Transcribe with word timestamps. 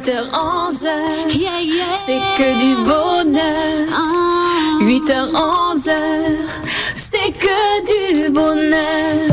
8h, 0.00 0.30
11h, 0.32 0.88
c'est 2.06 2.20
que 2.38 2.58
du 2.58 2.74
bonheur. 2.86 3.86
8h, 4.80 5.30
11h, 5.30 5.92
c'est 6.94 7.32
que 7.32 8.24
du 8.24 8.30
bonheur. 8.30 9.28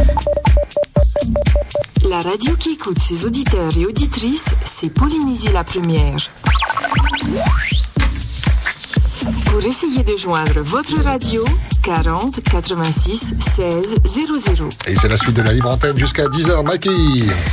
La 2.03 2.19
radio 2.19 2.53
qui 2.57 2.71
écoute 2.71 2.99
ses 2.99 3.25
auditeurs 3.25 3.77
et 3.77 3.85
auditrices, 3.85 4.43
c'est 4.65 4.89
Polynésie 4.89 5.53
la 5.53 5.63
première. 5.63 6.29
Pour 9.45 9.63
essayer 9.63 10.04
de 10.04 10.18
joindre 10.18 10.59
votre 10.63 11.02
radio, 11.02 11.45
40 11.88 12.41
86 12.43 13.19
16 13.55 13.95
00. 14.04 14.69
Et 14.87 14.95
c'est 14.99 15.07
la 15.07 15.15
suite 15.15 15.36
de 15.37 15.41
la 15.41 15.54
libre 15.54 15.69
antenne 15.71 15.97
jusqu'à 15.97 16.25
10h, 16.25 16.61
Mikey. 16.69 16.89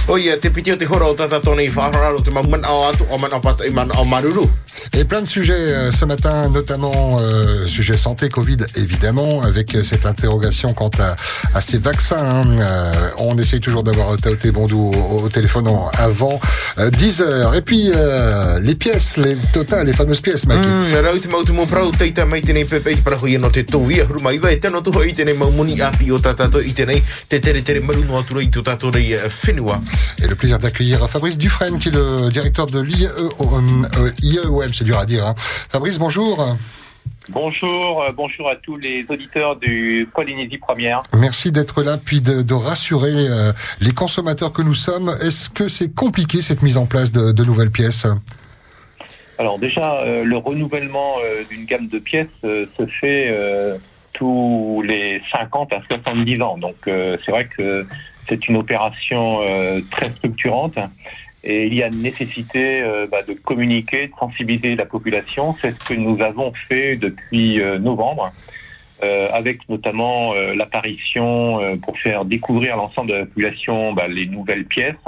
Oh 0.08 0.18
iya, 0.18 0.36
te 0.38 0.48
piti 0.50 0.72
o 0.72 0.76
te 0.76 0.84
horo 0.90 1.12
o 1.12 1.14
tata 1.14 1.38
tōne 1.38 1.62
i 1.62 1.70
whahararo 1.70 2.18
te 2.18 2.30
maman 2.34 2.66
au 2.66 2.80
atu 2.88 3.04
o 3.12 3.18
man 3.18 3.30
apata 3.32 3.64
i 3.64 3.70
man 3.70 3.92
au 3.96 4.04
maruru. 4.04 4.48
Et 4.92 5.04
plein 5.04 5.22
de 5.22 5.28
sujets 5.28 5.52
euh, 5.70 5.92
ce 5.92 6.04
matin, 6.04 6.48
notamment 6.48 7.16
euh, 7.20 7.68
sujet 7.68 7.96
santé, 7.96 8.28
Covid 8.28 8.56
évidemment, 8.74 9.40
avec 9.42 9.72
euh, 9.76 9.84
cette 9.84 10.04
interrogation 10.04 10.72
quant 10.74 10.90
à, 10.98 11.14
à 11.56 11.60
ces 11.60 11.78
vaccins. 11.78 12.16
hein. 12.18 12.42
Euh, 12.58 12.92
on 13.18 13.38
essaye 13.38 13.60
toujours 13.60 13.84
d'avoir 13.84 14.16
Taoté 14.16 14.50
Bondou 14.50 14.90
au, 14.90 15.22
au 15.24 15.28
téléphone 15.28 15.68
avant 15.96 16.40
euh, 16.78 16.90
10 16.90 17.20
heures. 17.20 17.54
Et 17.54 17.62
puis 17.62 17.92
euh, 17.94 18.58
les 18.58 18.74
pièces, 18.74 19.16
les 19.16 19.36
total, 19.52 19.86
les 19.86 19.92
fameuses 19.92 20.20
pièces, 20.20 20.44
Mikey. 20.46 20.66
Mm, 20.66 20.92
mai 24.24 24.38
vai 24.40 24.56
tēnā 24.56 24.80
i 24.80 25.34
maumuni 25.36 25.80
api 25.82 26.10
o 26.10 26.16
i 26.16 26.72
te 26.72 27.38
tere 27.40 27.62
tere 27.62 27.80
maru 27.80 28.04
no 28.04 28.16
atura 28.16 28.40
i 28.40 28.48
tō 28.48 28.94
rei 28.94 29.16
whenua. 29.44 29.80
Et 30.22 30.26
le 30.26 30.34
plaisir 30.34 30.58
d'accueillir 30.58 31.08
Fabrice 31.08 31.36
Dufresne, 31.36 31.78
qui 31.78 31.88
est 31.88 31.94
le 31.94 32.30
directeur 32.30 32.66
de 32.66 32.80
l'IE 32.80 33.06
euh, 33.06 34.10
IEOM, 34.22 34.68
c'est 34.72 34.84
dur 34.84 34.98
à 34.98 35.04
dire. 35.04 35.26
hein. 35.26 35.34
Fabrice, 35.68 35.98
bonjour. 35.98 36.56
Bonjour, 37.28 38.02
euh, 38.02 38.12
bonjour 38.12 38.48
à 38.48 38.56
tous 38.56 38.76
les 38.76 39.04
auditeurs 39.08 39.56
du 39.56 40.08
Polynésie 40.14 40.58
Première. 40.58 41.02
Merci 41.14 41.52
d'être 41.52 41.82
là, 41.82 41.98
puis 42.02 42.20
de, 42.20 42.42
de 42.42 42.54
rassurer 42.54 43.12
euh, 43.14 43.52
les 43.80 43.92
consommateurs 43.92 44.52
que 44.52 44.62
nous 44.62 44.74
sommes. 44.74 45.16
Est-ce 45.20 45.50
que 45.50 45.68
c'est 45.68 45.94
compliqué 45.94 46.42
cette 46.42 46.62
mise 46.62 46.76
en 46.76 46.86
place 46.86 47.12
de, 47.12 47.32
de 47.32 47.44
nouvelles 47.44 47.70
pièces? 47.70 48.06
Alors 49.38 49.58
déjà, 49.58 49.96
euh, 50.02 50.22
le 50.22 50.36
renouvellement 50.36 51.16
euh, 51.24 51.42
d'une 51.50 51.64
gamme 51.64 51.88
de 51.88 51.98
pièces 51.98 52.28
se 52.42 52.86
fait 53.00 53.28
tous 54.14 54.82
les 54.84 55.20
50 55.30 55.72
à 55.72 55.82
70 55.88 56.40
ans. 56.42 56.56
Donc 56.56 56.76
euh, 56.86 57.16
c'est 57.24 57.30
vrai 57.30 57.46
que 57.46 57.86
c'est 58.28 58.48
une 58.48 58.56
opération 58.56 59.40
euh, 59.42 59.80
très 59.90 60.10
structurante 60.12 60.78
et 61.44 61.66
il 61.66 61.74
y 61.74 61.82
a 61.82 61.90
nécessité 61.90 62.80
euh, 62.80 63.06
bah, 63.10 63.22
de 63.22 63.34
communiquer, 63.34 64.06
de 64.08 64.12
sensibiliser 64.18 64.76
la 64.76 64.86
population. 64.86 65.54
C'est 65.60 65.78
ce 65.78 65.84
que 65.84 65.94
nous 65.94 66.20
avons 66.22 66.52
fait 66.68 66.96
depuis 66.96 67.60
euh, 67.60 67.78
novembre. 67.78 68.32
euh, 69.02 69.28
avec 69.32 69.68
notamment 69.68 70.32
l'apparition 70.54 71.78
pour 71.82 71.98
faire 71.98 72.24
découvrir 72.24 72.74
à 72.74 72.76
l'ensemble 72.76 73.10
de 73.10 73.14
la 73.14 73.26
population 73.26 73.92
bah, 73.92 74.06
les 74.08 74.26
nouvelles 74.26 74.64
pièces, 74.64 75.04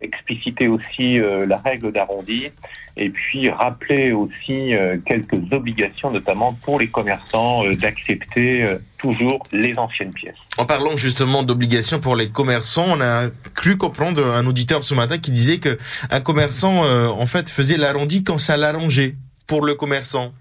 expliciter 0.00 0.68
aussi 0.68 1.18
euh, 1.18 1.46
la 1.46 1.56
règle 1.58 1.90
d'arrondi 1.90 2.50
et 2.98 3.08
puis 3.08 3.48
rappeler 3.48 4.12
aussi 4.12 4.74
euh, 4.74 4.98
quelques 5.04 5.52
obligations, 5.52 6.10
notamment 6.10 6.52
pour 6.52 6.78
les 6.78 6.88
commerçants, 6.88 7.64
euh, 7.64 7.76
d'accepter 7.76 8.66
toujours 8.98 9.46
les 9.52 9.78
anciennes 9.78 10.12
pièces. 10.12 10.36
En 10.58 10.66
parlant 10.66 10.96
justement 10.96 11.42
d'obligations 11.42 11.98
pour 11.98 12.16
les 12.16 12.30
commerçants, 12.30 12.86
on 12.88 13.00
a 13.00 13.28
cru 13.54 13.76
comprendre 13.76 14.24
un 14.24 14.46
auditeur 14.46 14.84
ce 14.84 14.94
matin 14.94 15.18
qui 15.18 15.30
disait 15.30 15.58
que 15.58 15.78
un 16.10 16.20
commerçant 16.20 16.82
en 16.82 17.26
fait 17.26 17.48
faisait 17.48 17.76
l'arrondi 17.76 18.24
quand 18.24 18.38
ça 18.38 18.56
l'arrangeait 18.56 19.14
pour 19.46 19.64
le 19.64 19.74
commerçant. 19.74 20.32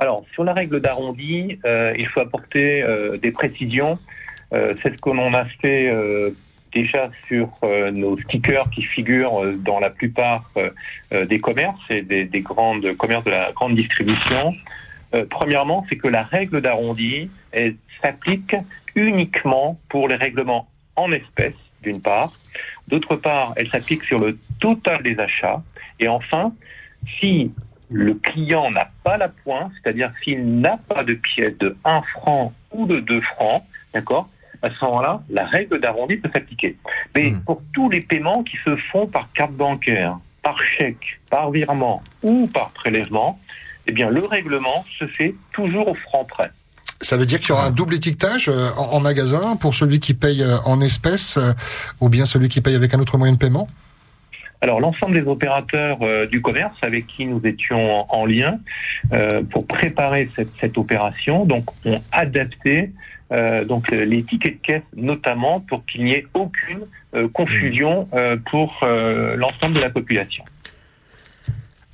Alors, 0.00 0.24
sur 0.32 0.44
la 0.44 0.52
règle 0.52 0.80
d'arrondi, 0.80 1.58
il 1.64 2.08
faut 2.08 2.20
apporter 2.20 2.84
des 3.20 3.30
précisions. 3.32 3.98
C'est 4.50 4.96
ce 4.96 5.00
que 5.00 5.10
l'on 5.10 5.34
a 5.34 5.44
fait 5.60 5.90
déjà 6.72 7.10
sur 7.28 7.48
euh, 7.62 7.90
nos 7.90 8.18
stickers 8.18 8.68
qui 8.70 8.82
figurent 8.82 9.44
euh, 9.44 9.56
dans 9.56 9.78
la 9.78 9.90
plupart 9.90 10.50
euh, 10.56 11.26
des 11.26 11.38
commerces 11.38 11.80
et 11.90 12.02
des, 12.02 12.24
des 12.24 12.40
grandes 12.40 12.96
commerces 12.96 13.24
de 13.24 13.30
la 13.30 13.52
grande 13.52 13.74
distribution. 13.74 14.54
Euh, 15.14 15.26
premièrement, 15.28 15.84
c'est 15.88 15.96
que 15.96 16.08
la 16.08 16.22
règle 16.22 16.60
d'arrondi 16.60 17.30
s'applique 18.02 18.56
uniquement 18.94 19.78
pour 19.88 20.08
les 20.08 20.16
règlements 20.16 20.68
en 20.96 21.12
espèces, 21.12 21.54
d'une 21.82 22.00
part. 22.00 22.32
D'autre 22.88 23.16
part, 23.16 23.52
elle 23.56 23.68
s'applique 23.70 24.04
sur 24.04 24.18
le 24.18 24.38
total 24.58 25.02
des 25.02 25.18
achats. 25.18 25.62
Et 26.00 26.08
enfin, 26.08 26.52
si 27.18 27.52
le 27.90 28.14
client 28.14 28.70
n'a 28.70 28.90
pas 29.04 29.18
la 29.18 29.28
pointe, 29.28 29.70
c'est-à-dire 29.82 30.12
s'il 30.22 30.60
n'a 30.60 30.78
pas 30.88 31.04
de 31.04 31.14
pièce 31.14 31.56
de 31.58 31.76
1 31.84 32.02
franc 32.02 32.52
ou 32.70 32.86
de 32.86 33.00
2 33.00 33.20
francs, 33.20 33.64
d'accord 33.92 34.28
à 34.62 34.70
ce 34.70 34.84
moment-là, 34.84 35.22
la 35.28 35.44
règle 35.44 35.80
d'arrondi 35.80 36.16
peut 36.16 36.30
s'appliquer. 36.32 36.76
Mais 37.14 37.30
Hmm. 37.30 37.40
pour 37.40 37.62
tous 37.72 37.90
les 37.90 38.00
paiements 38.00 38.42
qui 38.42 38.56
se 38.64 38.76
font 38.90 39.06
par 39.06 39.28
carte 39.32 39.52
bancaire, 39.52 40.18
par 40.42 40.58
chèque, 40.62 41.20
par 41.30 41.50
virement 41.50 42.02
ou 42.22 42.48
par 42.48 42.70
prélèvement, 42.70 43.38
eh 43.86 43.92
bien, 43.92 44.10
le 44.10 44.24
règlement 44.24 44.84
se 44.98 45.06
fait 45.06 45.34
toujours 45.52 45.88
au 45.88 45.94
franc 45.94 46.24
près. 46.24 46.50
Ça 47.00 47.16
veut 47.16 47.26
dire 47.26 47.40
qu'il 47.40 47.48
y 47.48 47.52
aura 47.52 47.66
un 47.66 47.70
double 47.72 47.94
étiquetage 47.94 48.48
euh, 48.48 48.70
en, 48.76 49.00
magasin 49.00 49.56
pour 49.56 49.74
celui 49.74 49.98
qui 49.98 50.14
paye 50.14 50.42
euh, 50.42 50.58
en 50.64 50.80
espèces 50.80 51.36
euh, 51.36 51.52
ou 52.00 52.08
bien 52.08 52.26
celui 52.26 52.48
qui 52.48 52.60
paye 52.60 52.76
avec 52.76 52.94
un 52.94 53.00
autre 53.00 53.18
moyen 53.18 53.32
de 53.32 53.38
paiement? 53.38 53.68
Alors, 54.62 54.78
l'ensemble 54.78 55.20
des 55.20 55.28
opérateurs 55.28 55.98
euh, 56.02 56.26
du 56.26 56.40
commerce 56.40 56.76
avec 56.82 57.08
qui 57.08 57.26
nous 57.26 57.40
étions 57.44 58.00
en, 58.00 58.06
en 58.08 58.24
lien 58.24 58.60
euh, 59.12 59.42
pour 59.42 59.66
préparer 59.66 60.30
cette, 60.36 60.50
cette 60.60 60.78
opération, 60.78 61.44
donc, 61.44 61.64
ont 61.84 62.00
adapté 62.12 62.92
euh, 63.32 63.64
donc 63.64 63.90
les 63.90 64.22
tickets 64.22 64.54
de 64.54 64.60
caisse, 64.62 64.82
notamment 64.94 65.58
pour 65.60 65.84
qu'il 65.86 66.04
n'y 66.04 66.12
ait 66.12 66.26
aucune 66.34 66.86
euh, 67.14 67.28
confusion 67.28 68.08
euh, 68.14 68.36
pour 68.50 68.78
euh, 68.84 69.34
l'ensemble 69.36 69.74
de 69.74 69.80
la 69.80 69.90
population. 69.90 70.44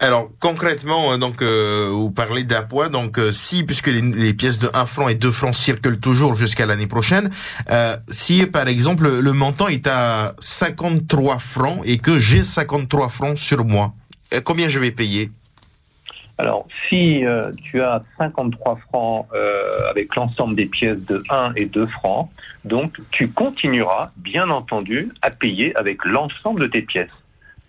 Alors 0.01 0.31
concrètement, 0.39 1.13
euh, 1.13 1.19
donc 1.19 1.43
euh, 1.43 1.89
vous 1.91 2.11
parlez 2.11 2.45
d'un 2.45 2.63
point. 2.63 2.89
Donc 2.89 3.19
euh, 3.19 3.33
si 3.33 3.65
puisque 3.65 3.89
les, 3.89 4.33
pièces 4.33 4.61
de 4.61 4.71
1 4.73 4.87
franc 4.87 5.09
et 5.09 5.17
2 5.17 5.31
francs 5.33 5.57
circulent 5.57 5.99
toujours 5.99 6.37
jusqu'à 6.37 6.67
l'année 6.67 6.87
prochaine, 6.87 7.31
si 8.11 8.47
par 8.47 8.69
exemple 8.69 9.09
le 9.09 9.33
montant 9.33 9.67
est 9.69 9.87
à 9.89 10.35
53 10.41 11.39
francs 11.39 11.81
et 11.85 11.99
que 11.99 12.21
j'ai 12.21 12.45
53 12.45 13.09
francs 13.09 13.39
sur 13.39 13.65
moi, 13.65 13.93
combien 14.45 14.69
je 14.69 14.79
vais 14.79 14.93
payer? 14.93 15.31
Alors, 16.41 16.69
si 16.89 17.25
tu 17.65 17.83
as 17.83 18.03
53 18.19 18.79
francs 18.89 19.27
avec 19.91 20.15
l'ensemble 20.15 20.55
des 20.55 20.67
pièces 20.67 21.05
de 21.07 21.23
1 21.31 21.55
et 21.57 21.67
2 21.67 21.87
francs, 21.87 22.31
donc 22.65 22.99
tu 23.11 23.29
continueras, 23.29 24.13
bien 24.17 24.49
entendu, 24.51 25.11
à 25.23 25.31
payer 25.31 25.75
avec 25.77 26.05
l'ensemble 26.05 26.61
de 26.61 26.67
tes 26.69 26.83
pièces. 26.83 27.11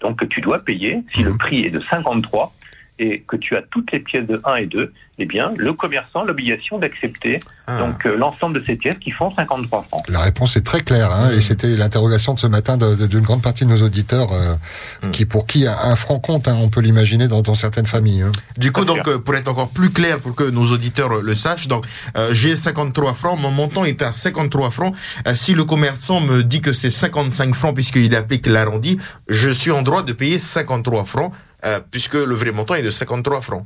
Donc, 0.01 0.27
tu 0.29 0.41
dois 0.41 0.59
payer, 0.59 1.03
si 1.13 1.23
le 1.23 1.35
prix 1.35 1.65
est 1.65 1.71
de 1.71 1.79
53 1.79 2.53
et 2.99 3.23
que 3.27 3.35
tu 3.37 3.55
as 3.55 3.61
toutes 3.71 3.91
les 3.91 3.99
pièces 3.99 4.27
de 4.27 4.41
1 4.45 4.55
et 4.55 4.65
2, 4.65 4.91
eh 5.21 5.25
bien, 5.25 5.51
le 5.57 5.73
commerçant 5.73 6.21
a 6.21 6.25
l'obligation 6.25 6.77
d'accepter 6.79 7.39
Ah. 7.67 7.77
donc 7.79 8.05
euh, 8.05 8.15
l'ensemble 8.17 8.59
de 8.59 8.65
ces 8.65 8.75
pièces 8.75 8.97
qui 8.99 9.11
font 9.11 9.33
53 9.35 9.85
francs. 9.89 10.03
La 10.09 10.19
réponse 10.21 10.55
est 10.57 10.65
très 10.65 10.81
claire, 10.81 11.11
hein, 11.11 11.29
et 11.31 11.41
c'était 11.41 11.75
l'interrogation 11.77 12.33
de 12.33 12.39
ce 12.39 12.47
matin 12.47 12.77
d'une 12.77 13.21
grande 13.21 13.41
partie 13.43 13.63
de 13.65 13.69
nos 13.69 13.81
auditeurs, 13.83 14.31
euh, 14.33 14.55
Mm. 15.03 15.11
qui 15.11 15.25
pour 15.25 15.45
qui 15.47 15.67
un, 15.67 15.75
un 15.81 15.95
franc 15.95 16.19
compte, 16.19 16.47
hein, 16.47 16.57
on 16.61 16.69
peut 16.69 16.81
l'imaginer 16.81 17.27
dans, 17.27 17.41
dans 17.41 17.53
certaines 17.53 17.85
familles. 17.85 18.23
hein. 18.23 18.31
Du 18.57 18.71
coup, 18.71 18.85
donc, 18.85 19.07
euh, 19.07 19.17
pour 19.19 19.35
être 19.35 19.47
encore 19.47 19.69
plus 19.69 19.91
clair, 19.91 20.19
pour 20.19 20.35
que 20.35 20.43
nos 20.49 20.65
auditeurs 20.71 21.21
le 21.21 21.35
sachent, 21.35 21.67
donc, 21.67 21.85
euh, 22.17 22.29
j'ai 22.33 22.55
53 22.55 23.13
francs, 23.13 23.39
mon 23.39 23.51
montant 23.51 23.85
est 23.85 24.01
à 24.01 24.11
53 24.11 24.71
francs. 24.71 24.95
Euh, 25.27 25.35
si 25.35 25.53
le 25.53 25.63
commerçant 25.63 26.19
me 26.21 26.43
dit 26.43 26.61
que 26.61 26.73
c'est 26.73 26.89
55 26.89 27.53
francs 27.55 27.75
puisqu'il 27.75 28.15
applique 28.15 28.47
l'arrondi, 28.47 28.97
je 29.27 29.49
suis 29.49 29.71
en 29.71 29.81
droit 29.83 30.03
de 30.03 30.11
payer 30.13 30.39
53 30.39 31.05
francs, 31.05 31.31
euh, 31.65 31.79
puisque 31.91 32.13
le 32.15 32.35
vrai 32.35 32.51
montant 32.51 32.75
est 32.75 32.83
de 32.83 32.91
53 32.91 33.41
francs. 33.41 33.65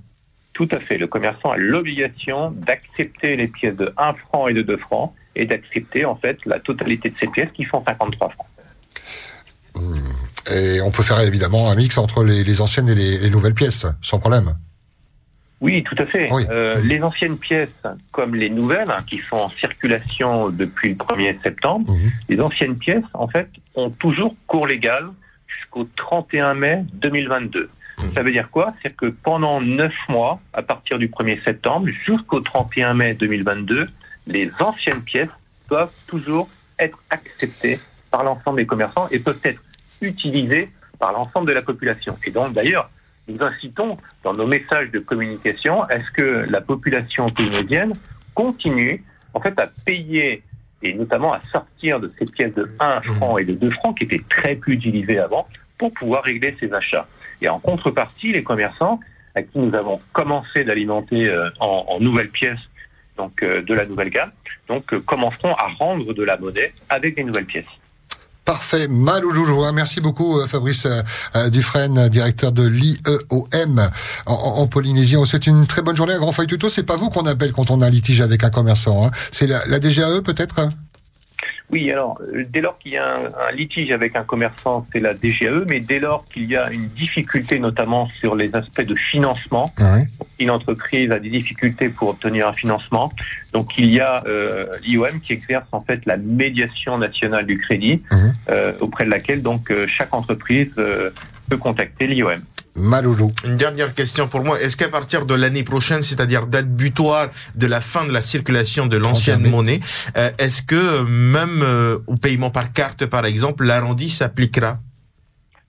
Tout 0.54 0.68
à 0.72 0.80
fait. 0.80 0.98
Le 0.98 1.08
commerçant 1.08 1.52
a 1.52 1.58
l'obligation 1.58 2.52
d'accepter 2.52 3.36
les 3.36 3.48
pièces 3.48 3.76
de 3.76 3.94
1 3.98 4.14
franc 4.14 4.48
et 4.48 4.54
de 4.54 4.62
2 4.62 4.78
francs 4.78 5.14
et 5.36 5.46
d'accepter 5.46 6.06
en 6.06 6.16
fait 6.16 6.38
la 6.46 6.60
totalité 6.60 7.10
de 7.10 7.16
ces 7.20 7.28
pièces 7.28 7.50
qui 7.54 7.64
font 7.66 7.84
53 7.88 8.30
francs. 8.30 8.48
Et 10.52 10.82
on 10.82 10.92
peut 10.92 11.04
faire 11.04 11.20
évidemment 11.22 11.70
un 11.72 11.76
mix 11.76 11.98
entre 11.98 12.24
les, 12.24 12.44
les 12.44 12.62
anciennes 12.62 12.90
et 12.90 12.96
les, 12.96 13.18
les 13.18 13.30
nouvelles 13.30 13.56
pièces, 13.56 13.88
sans 14.02 14.20
problème. 14.20 14.56
Oui, 15.62 15.82
tout 15.84 15.96
à 15.98 16.06
fait. 16.06 16.30
Oui. 16.32 16.44
Euh, 16.50 16.82
les 16.82 17.02
anciennes 17.02 17.38
pièces, 17.38 17.72
comme 18.12 18.36
les 18.36 18.50
nouvelles, 18.50 18.94
qui 19.08 19.22
sont 19.30 19.38
en 19.38 19.50
circulation 19.50 20.50
depuis 20.50 20.90
le 20.90 20.96
1er 20.96 21.42
septembre, 21.42 21.92
Mhm. 21.92 22.12
les 22.30 22.40
anciennes 22.42 22.76
pièces, 22.78 23.06
en 23.14 23.28
fait, 23.30 23.48
ont 23.76 23.90
toujours 23.90 24.36
cours 24.46 24.68
légal 24.68 25.06
jusqu'au 25.48 25.88
31 25.96 26.54
mai 26.54 26.84
2022. 26.94 27.70
Ça 28.16 28.24
veut 28.24 28.32
dire 28.32 28.50
quoi? 28.50 28.74
C'est 28.82 28.96
que 28.96 29.08
pendant 29.08 29.62
neuf 29.62 29.94
mois, 30.10 30.40
à 30.54 30.62
partir 30.62 30.98
du 30.98 31.08
1er 31.08 31.44
septembre 31.44 31.88
jusqu'au 32.06 32.40
31 32.40 32.94
mai 32.94 33.14
2022, 33.14 33.88
les 34.28 34.52
anciennes 34.60 35.02
pièces 35.02 35.30
doivent 35.70 35.92
toujours 36.08 36.50
être 36.80 36.98
acceptées 37.10 37.80
par 38.12 38.24
l'ensemble 38.24 38.58
des 38.58 38.66
commerçants 38.66 39.08
et 39.10 39.20
peuvent 39.20 39.40
être 39.44 39.62
utilisées 40.02 40.72
par 41.00 41.12
l'ensemble 41.12 41.48
de 41.48 41.54
la 41.54 41.62
population. 41.62 42.18
Et 42.26 42.32
donc, 42.32 42.54
d'ailleurs, 42.54 42.90
nous 43.28 43.42
incitons 43.42 43.98
dans 44.24 44.34
nos 44.34 44.48
messages 44.48 44.92
de 44.92 45.00
communication 45.00 45.84
à 45.84 46.02
ce 46.02 46.12
que 46.12 46.46
la 46.50 46.62
population 46.62 47.30
polynésienne 47.30 47.94
continue 48.34 49.04
en 49.34 49.40
fait 49.40 49.58
à 49.60 49.68
payer 49.86 50.44
et 50.82 50.94
notamment 50.94 51.34
à 51.34 51.42
sortir 51.52 52.00
de 52.00 52.12
ces 52.20 52.26
pièces 52.26 52.54
de 52.54 52.70
1 52.80 53.02
franc 53.02 53.38
et 53.38 53.46
de 53.46 53.54
2 53.54 53.72
francs 53.72 53.98
qui 53.98 54.04
étaient 54.04 54.24
très 54.30 54.56
peu 54.56 54.72
utilisées 54.72 55.20
avant 55.20 55.48
pour 55.78 55.94
pouvoir 55.94 56.24
régler 56.24 56.56
ses 56.60 56.74
achats. 56.74 57.08
Et 57.42 57.50
en 57.50 57.60
contrepartie, 57.60 58.32
les 58.32 58.44
commerçants 58.44 59.00
à 59.36 59.42
qui 59.42 59.58
nous 59.60 59.76
avons 59.76 60.00
commencé 60.14 60.64
d'alimenter 60.64 61.28
euh, 61.28 61.50
en, 61.60 62.00
nouvelles 62.00 62.30
pièces 62.30 62.60
donc 63.18 63.44
euh, 63.44 63.62
de 63.62 63.74
la 63.74 63.86
nouvelle 63.86 64.10
gamme, 64.10 64.32
donc 64.68 64.92
euh, 64.94 65.00
commenceront 65.00 65.54
à 65.56 65.68
rendre 65.78 66.14
de 66.14 66.24
la 66.24 66.38
monnaie 66.38 66.74
avec 66.90 67.16
des 67.16 67.24
nouvelles 67.24 67.46
pièces. 67.46 67.66
Parfait, 68.46 68.88
Malouloulou. 68.90 69.64
Merci 69.72 70.02
beaucoup 70.02 70.46
Fabrice 70.48 70.86
Dufresne, 71.50 72.10
directeur 72.10 72.52
de 72.52 72.68
l'IEOM 72.68 73.90
en, 74.26 74.68
Polynésie. 74.68 75.16
On 75.16 75.24
souhaite 75.24 75.48
une 75.48 75.66
très 75.66 75.82
bonne 75.82 75.96
journée 75.96 76.12
à 76.12 76.18
Grand 76.18 76.34
Feuille 76.34 76.48
Tuto. 76.48 76.68
C'est 76.68 76.86
pas 76.86 76.98
vous 76.98 77.10
qu'on 77.10 77.26
appelle 77.26 77.54
quand 77.54 77.72
on 77.72 77.82
a 77.82 77.88
un 77.88 77.90
litige 77.90 78.20
avec 78.20 78.44
un 78.44 78.50
commerçant. 78.50 79.06
Hein. 79.06 79.12
C'est 79.32 79.48
la, 79.48 79.66
la 79.68 79.80
DGAE 79.80 80.22
peut-être 80.24 80.60
oui, 81.72 81.92
alors 81.92 82.20
dès 82.50 82.62
lors 82.62 82.78
qu'il 82.78 82.94
y 82.94 82.98
a 82.98 83.16
un, 83.16 83.26
un, 83.26 83.52
litige 83.52 83.92
avec 83.92 84.16
un 84.16 84.24
commerçant, 84.24 84.86
c'est 84.92 85.00
la 85.00 85.14
DGAE, 85.14 85.66
mais 85.68 85.80
dès 85.80 86.00
lors 86.00 86.26
qu'il 86.26 86.46
y 86.46 86.56
a 86.56 86.72
une 86.72 86.88
difficulté, 86.90 87.60
notamment 87.60 88.08
sur 88.20 88.36
les 88.36 88.54
aspects 88.56 88.82
de 88.82 88.96
financement, 88.96 89.66
oui. 89.80 90.02
une 90.40 90.52
entreprise 90.52 91.12
a 91.12 91.20
des 91.20 91.30
difficultés 91.30 91.90
pour 91.90 92.10
obtenir 92.10 92.48
un 92.48 92.54
financement, 92.54 93.12
donc 93.54 93.78
il 93.78 93.94
y 93.94 94.00
a 94.00 94.24
euh, 94.26 94.66
l'IOM 94.84 95.20
qui 95.22 95.34
exerce 95.34 95.68
en 95.72 95.82
fait 95.82 96.06
la 96.06 96.18
médiation 96.18 96.98
nationale 96.98 97.46
du 97.46 97.58
crédit, 97.58 98.04
mmh. 98.12 98.16
euh, 98.50 98.74
auprès 98.80 99.06
de 99.06 99.10
laquelle 99.10 99.42
donc 99.42 99.72
euh, 99.72 99.88
chaque 99.88 100.14
entreprise 100.14 100.72
peut 100.76 101.58
contacter 101.58 102.08
l'IOM. 102.08 102.42
Maloulou. 102.76 103.32
Une 103.46 103.58
dernière 103.58 103.94
question 103.94 104.28
pour 104.28 104.44
moi. 104.44 104.60
Est-ce 104.62 104.76
qu'à 104.76 104.90
partir 104.90 105.26
de 105.26 105.34
l'année 105.34 105.64
prochaine, 105.64 106.02
c'est-à-dire 106.02 106.48
date 106.48 106.68
butoir 106.68 107.30
de 107.56 107.68
la 107.68 107.82
fin 107.82 108.06
de 108.06 108.12
la 108.12 108.22
circulation 108.22 108.88
de 108.88 108.98
l'ancienne 108.98 109.48
monnaie, 109.48 109.80
euh, 110.18 110.32
est-ce 110.40 110.62
que 110.62 111.04
même 111.04 111.62
euh, 111.62 112.00
au 112.08 112.16
paiement 112.16 112.50
par 112.50 112.74
carte, 112.74 113.06
par 113.06 113.26
exemple, 113.26 113.64
l'arrondi 113.64 114.10
s'appliquera? 114.10 114.80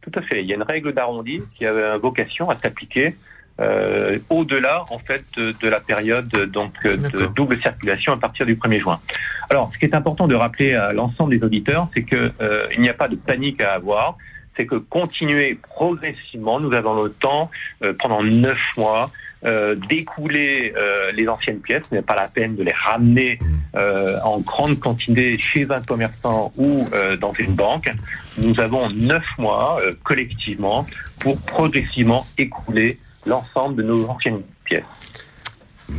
Tout 0.00 0.12
à 0.14 0.22
fait. 0.22 0.42
Il 0.42 0.48
y 0.48 0.52
a 0.52 0.56
une 0.56 0.62
règle 0.62 0.92
d'arrondi 0.92 1.42
qui 1.56 1.66
a 1.66 1.98
vocation 1.98 2.50
à 2.50 2.58
s'appliquer 2.62 3.16
euh, 3.60 4.18
au-delà 4.30 4.84
en 4.90 4.98
fait 4.98 5.24
de, 5.36 5.52
de, 5.52 5.68
la 5.68 5.78
période 5.78 6.28
donc 6.50 6.72
de 6.82 7.26
double 7.26 7.60
circulation 7.62 8.12
à 8.12 8.16
partir 8.16 8.46
du 8.46 8.56
1er 8.56 8.80
juin. 8.80 9.00
Alors, 9.48 9.70
ce 9.72 9.78
qui 9.78 9.84
est 9.84 9.94
important 9.94 10.26
de 10.26 10.34
rappeler 10.34 10.74
à 10.74 10.92
l'ensemble 10.92 11.38
des 11.38 11.44
auditeurs, 11.44 11.88
c'est 11.94 12.02
que 12.02 12.32
euh, 12.40 12.66
il 12.74 12.80
n'y 12.80 12.88
a 12.88 12.94
pas 12.94 13.08
de 13.08 13.14
panique 13.14 13.60
à 13.60 13.72
avoir 13.72 14.16
c'est 14.56 14.66
que 14.66 14.76
continuer 14.76 15.58
progressivement, 15.74 16.60
nous 16.60 16.72
avons 16.72 17.02
le 17.02 17.10
temps, 17.10 17.50
euh, 17.82 17.92
pendant 17.98 18.22
neuf 18.22 18.60
mois, 18.76 19.10
euh, 19.44 19.74
d'écouler 19.74 20.72
euh, 20.74 21.12
les 21.12 21.28
anciennes 21.28 21.60
pièces. 21.60 21.82
Ce 21.90 21.94
n'est 21.94 22.00
pas 22.00 22.14
la 22.14 22.28
peine 22.28 22.56
de 22.56 22.62
les 22.62 22.72
ramener 22.72 23.38
euh, 23.76 24.18
en 24.24 24.38
grande 24.38 24.80
quantité 24.80 25.36
chez 25.36 25.66
un 25.70 25.82
commerçant 25.82 26.50
ou 26.56 26.86
dans 27.20 27.34
une 27.34 27.54
banque. 27.54 27.90
Nous 28.38 28.58
avons 28.58 28.88
neuf 28.90 29.26
mois 29.36 29.80
collectivement 30.02 30.86
pour 31.18 31.38
progressivement 31.42 32.26
écouler 32.38 32.98
l'ensemble 33.26 33.76
de 33.76 33.82
nos 33.82 34.08
anciennes 34.08 34.40
pièces. 34.64 34.82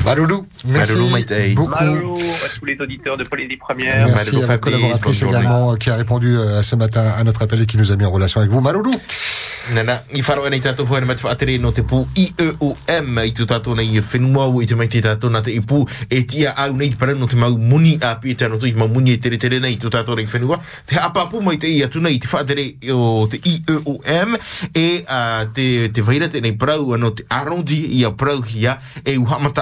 Maloulou, 0.04 0.46
merci 0.66 0.94
Maloulou, 0.94 1.56
beaucoup. 1.56 1.72
Maloulou 1.72 2.16
à 2.16 2.60
tous 2.60 2.66
les 2.66 2.78
auditeurs 2.80 3.18
de 3.18 3.24
Polynésie 3.24 3.58
Première. 3.58 4.08
Merci 4.08 4.32
Maloulou, 4.32 4.44
à 4.44 4.48
votre 4.48 4.62
collaboratrice 4.62 5.24
également 5.24 5.76
qui 5.76 5.90
a 5.90 5.96
répondu 5.96 6.38
euh, 6.38 6.62
ce 6.62 6.76
matin 6.76 7.14
à 7.18 7.24
notre 7.24 7.42
appel 7.42 7.62
et 7.62 7.66
qui 7.66 7.78
nous 7.78 7.92
a 7.92 7.96
mis 7.96 8.06
en 8.06 8.12
relation 8.12 8.40
avec 8.40 8.52
vous. 8.52 8.62
Maloulou. 8.62 8.94
No 11.58 11.72
te 23.28 23.38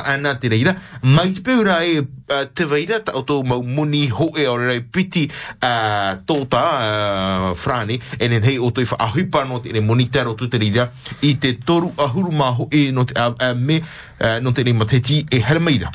e 0.06 0.23
ana 0.24 0.40
te 0.40 0.48
reira 0.48 0.76
mai 1.04 1.34
te 1.34 1.42
peura 1.42 1.84
e 1.84 2.00
uh, 2.00 2.46
te 2.56 2.66
ta 3.04 3.12
o 3.14 3.24
tō 3.24 3.44
mau 3.44 3.62
muni 3.62 4.08
ho 4.10 4.32
e 4.36 4.48
o 4.48 4.56
rei 4.56 4.82
piti 4.82 5.28
uh, 5.28 6.16
tōta 6.26 6.64
uh, 6.80 7.56
frani 7.56 8.00
e 8.18 8.28
nen 8.28 8.44
hei 8.44 8.58
o 8.58 8.72
tō 8.72 8.82
i 8.82 8.88
whaahipa 8.88 9.44
no 9.44 9.60
te 9.60 9.74
ne 9.74 9.82
moni 9.82 10.10
taro 10.10 10.34
tu 10.36 10.48
te 10.48 10.58
rira 10.58 10.90
i 11.22 11.36
te 11.38 11.58
toru 11.58 11.92
ahuru 11.98 12.32
maho 12.32 12.68
e 12.72 12.92
no 12.92 13.06
te 13.06 13.14
a, 13.20 13.34
a 13.40 13.54
me 13.54 13.82
uh, 13.84 14.40
no 14.42 14.52
te 14.54 14.64
ne 14.64 14.74
mateti 14.74 15.26
e 15.30 15.44
harameira. 15.44 15.92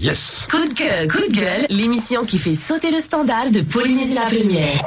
Yes. 0.00 0.46
Coup 0.48 0.68
de 0.68 0.74
gueule, 0.74 1.08
coup 1.08 1.18
de 1.18 1.34
gueule, 1.34 1.66
l'émission 1.70 2.24
qui 2.24 2.38
fait 2.38 2.54
sauter 2.54 2.92
le 2.92 3.00
standard 3.00 3.50
de 3.50 3.62
Polynésie 3.62 4.14
la 4.14 4.26
Première. 4.26 4.84